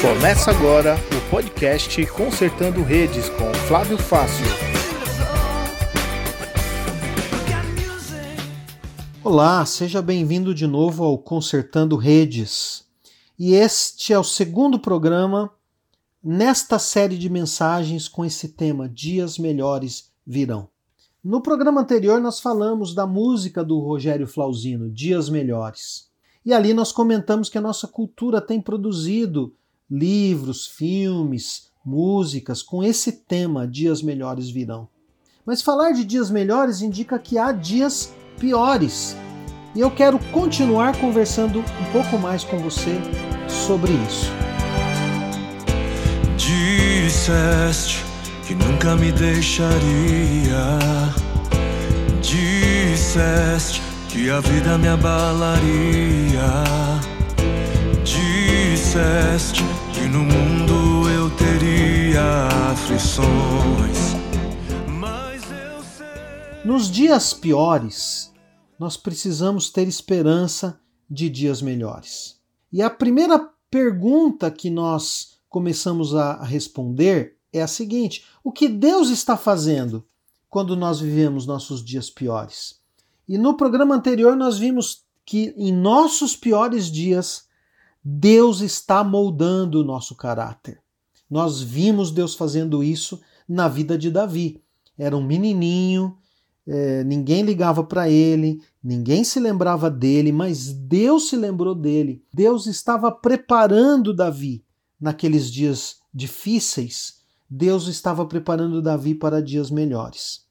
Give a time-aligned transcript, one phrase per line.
[0.00, 4.46] Começa agora o podcast Consertando Redes com Flávio Fácil.
[9.22, 12.86] Olá, seja bem-vindo de novo ao Consertando Redes.
[13.38, 15.52] E este é o segundo programa
[16.28, 20.68] nesta série de mensagens com esse tema Dias Melhores Virão.
[21.22, 26.08] No programa anterior nós falamos da música do Rogério Flauzino, Dias Melhores.
[26.44, 29.54] E ali nós comentamos que a nossa cultura tem produzido
[29.88, 34.88] livros, filmes, músicas com esse tema Dias Melhores Virão.
[35.44, 39.16] Mas falar de dias melhores indica que há dias piores.
[39.76, 42.96] E eu quero continuar conversando um pouco mais com você
[43.48, 44.45] sobre isso.
[47.26, 48.04] Disseste
[48.46, 49.82] que nunca me deixaria.
[52.22, 56.62] Disseste que a vida me abalaria.
[58.04, 64.14] Disseste que no mundo eu teria aflições.
[64.88, 66.64] Mas eu sei.
[66.64, 68.32] Nos dias piores,
[68.78, 70.78] nós precisamos ter esperança
[71.10, 72.36] de dias melhores.
[72.72, 79.08] E a primeira pergunta que nós começamos a responder é a seguinte: o que Deus
[79.08, 80.04] está fazendo
[80.50, 82.78] quando nós vivemos nossos dias piores?
[83.26, 87.46] E no programa anterior nós vimos que em nossos piores dias
[88.04, 90.78] Deus está moldando o nosso caráter.
[91.28, 93.18] Nós vimos Deus fazendo isso
[93.48, 94.62] na vida de Davi.
[94.98, 96.18] Era um menininho,
[96.66, 102.22] é, ninguém ligava para ele, ninguém se lembrava dele, mas Deus se lembrou dele.
[102.30, 104.65] Deus estava preparando Davi
[105.00, 107.16] naqueles dias difíceis.
[107.48, 110.44] Deus estava preparando Davi para dias melhores.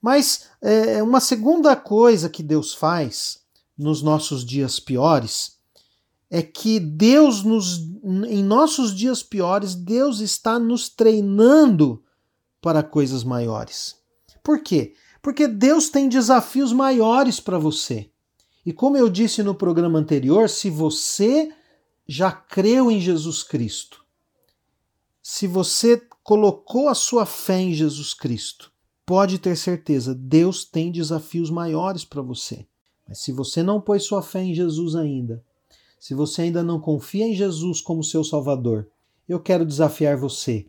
[0.00, 3.40] Mas é, uma segunda coisa que Deus faz
[3.76, 5.54] nos nossos dias piores
[6.30, 7.78] é que Deus nos,
[8.28, 12.02] em nossos dias piores, Deus está nos treinando
[12.60, 13.96] para coisas maiores.
[14.42, 14.94] Por quê?
[15.22, 18.10] Porque Deus tem desafios maiores para você.
[18.66, 21.50] E como eu disse no programa anterior, se você
[22.06, 24.04] já creu em Jesus Cristo,
[25.22, 28.72] se você colocou a sua fé em Jesus Cristo,
[29.06, 32.66] pode ter certeza, Deus tem desafios maiores para você.
[33.08, 35.44] Mas se você não pôs sua fé em Jesus ainda,
[35.98, 38.88] se você ainda não confia em Jesus como seu Salvador,
[39.28, 40.66] eu quero desafiar você.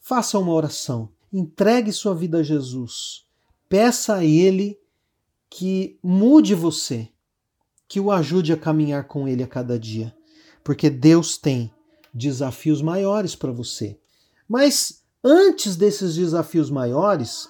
[0.00, 3.24] Faça uma oração, entregue sua vida a Jesus
[3.68, 4.78] Peça a Ele
[5.50, 7.08] que mude você,
[7.88, 10.14] que o ajude a caminhar com Ele a cada dia,
[10.64, 11.70] porque Deus tem
[12.12, 13.98] desafios maiores para você.
[14.48, 17.48] Mas antes desses desafios maiores,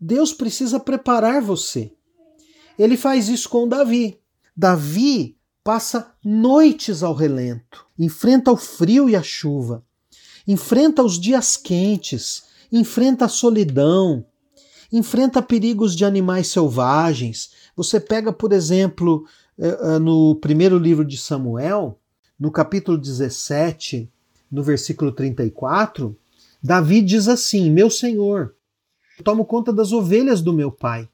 [0.00, 1.92] Deus precisa preparar você.
[2.78, 4.20] Ele faz isso com Davi.
[4.54, 9.84] Davi passa noites ao relento, enfrenta o frio e a chuva,
[10.46, 14.24] enfrenta os dias quentes, enfrenta a solidão,
[14.92, 17.50] enfrenta perigos de animais selvagens.
[17.74, 19.26] Você pega, por exemplo,
[19.58, 21.98] eh, eh, no primeiro livro de Samuel,
[22.38, 24.10] no capítulo 17,
[24.50, 26.16] no versículo 34,
[26.62, 28.54] Davi diz assim: Meu senhor,
[29.24, 31.08] tomo conta das ovelhas do meu pai.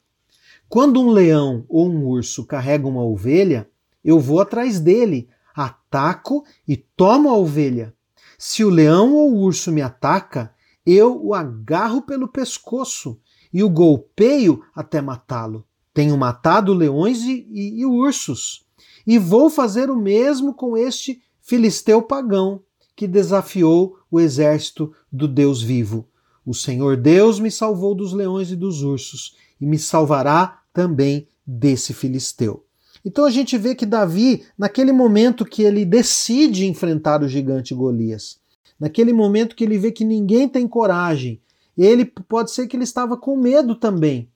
[0.68, 3.68] Quando um leão ou um urso carrega uma ovelha,
[4.04, 7.94] eu vou atrás dele, ataco e tomo a ovelha.
[8.38, 10.52] Se o leão ou o urso me ataca,
[10.84, 13.20] eu o agarro pelo pescoço
[13.52, 15.64] e o golpeio até matá-lo.
[15.94, 18.66] Tenho matado leões e, e, e ursos,
[19.06, 22.60] e vou fazer o mesmo com este filisteu pagão
[22.94, 26.06] que desafiou o exército do Deus vivo.
[26.44, 31.94] O Senhor Deus me salvou dos leões e dos ursos, e me salvará também desse
[31.94, 32.64] filisteu.
[33.04, 38.38] Então a gente vê que Davi, naquele momento que ele decide enfrentar o gigante Golias,
[38.78, 41.40] naquele momento que ele vê que ninguém tem coragem,
[41.76, 44.28] ele pode ser que ele estava com medo também,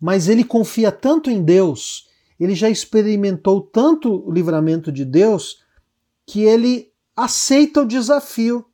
[0.00, 2.08] mas ele confia tanto em Deus,
[2.38, 5.62] ele já experimentou tanto o livramento de Deus,
[6.26, 8.64] que ele aceita o desafio.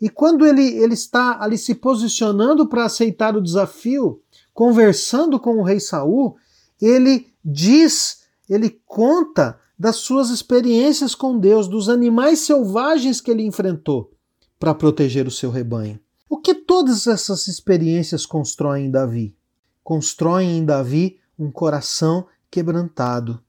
[0.00, 4.20] E quando ele, ele está ali se posicionando para aceitar o desafio,
[4.52, 6.36] conversando com o rei Saul,
[6.80, 14.12] ele diz, ele conta das suas experiências com Deus, dos animais selvagens que ele enfrentou
[14.58, 15.98] para proteger o seu rebanho.
[16.28, 19.36] O que todas essas experiências constroem em Davi?
[19.82, 23.42] Constroem em Davi um coração quebrantado.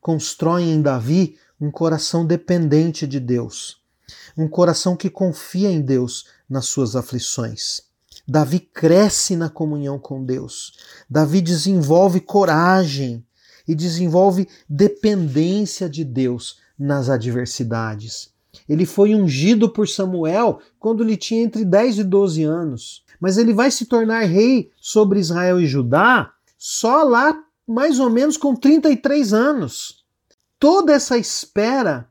[0.00, 3.80] Constroem em Davi um coração dependente de Deus.
[4.36, 7.82] Um coração que confia em Deus nas suas aflições.
[8.26, 10.72] Davi cresce na comunhão com Deus.
[11.08, 13.24] Davi desenvolve coragem
[13.66, 18.32] e desenvolve dependência de Deus nas adversidades.
[18.68, 23.54] Ele foi ungido por Samuel quando ele tinha entre 10 e 12 anos, mas ele
[23.54, 27.36] vai se tornar rei sobre Israel e Judá só lá
[27.66, 30.04] mais ou menos com 33 anos.
[30.58, 32.08] Toda essa espera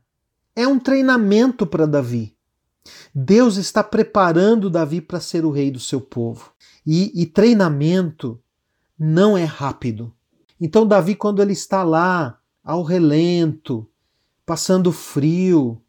[0.54, 2.36] é um treinamento para Davi.
[3.14, 6.52] Deus está preparando Davi para ser o rei do seu povo.
[6.86, 8.40] E, e, treinamento
[8.98, 10.12] não é rápido.
[10.60, 13.88] Então, Davi, quando ele está lá, ao relento,
[14.44, 15.80] passando frio,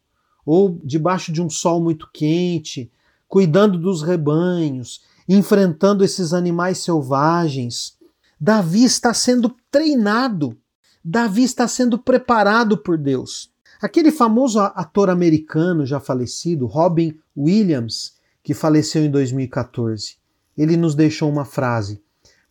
[0.44, 2.90] ou debaixo de um sol muito quente,
[3.26, 7.96] cuidando dos rebanhos, enfrentando esses animais selvagens,
[8.40, 10.56] Davi está sendo treinado,
[11.04, 13.52] Davi está sendo preparado por Deus.
[13.80, 20.16] Aquele famoso ator americano já falecido, Robin Williams, que faleceu em 2014,
[20.56, 22.02] ele nos deixou uma frase: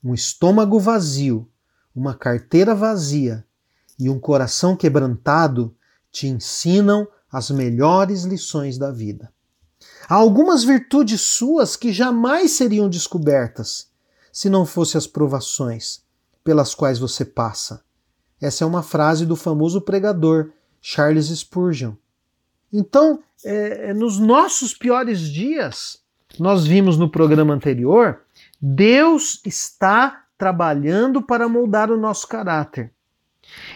[0.03, 1.50] um estômago vazio,
[1.95, 3.45] uma carteira vazia
[4.00, 5.75] e um coração quebrantado
[6.12, 9.31] te ensinam as melhores lições da vida.
[10.07, 13.91] Há algumas virtudes suas que jamais seriam descobertas
[14.33, 16.01] se não fossem as provações
[16.44, 17.83] pelas quais você passa.
[18.41, 20.50] Essa é uma frase do famoso pregador
[20.81, 21.94] Charles Spurgeon.
[22.71, 26.00] Então, é, é, nos nossos piores dias,
[26.39, 28.21] nós vimos no programa anterior,
[28.59, 32.91] Deus está trabalhando para moldar o nosso caráter.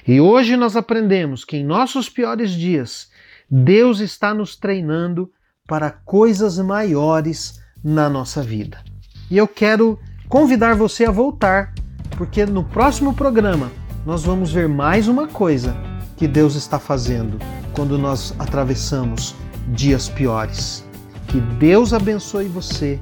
[0.08, 3.10] E hoje nós aprendemos que em nossos piores dias,
[3.50, 5.32] Deus está nos treinando
[5.68, 8.84] para coisas maiores na nossa vida.
[9.30, 11.74] E eu quero convidar você a voltar,
[12.18, 13.72] porque no próximo programa
[14.06, 15.76] nós vamos ver mais uma coisa
[16.16, 17.40] que Deus está fazendo
[17.74, 19.36] quando nós atravessamos
[19.70, 20.84] dias piores.
[21.28, 23.00] Que Deus abençoe você,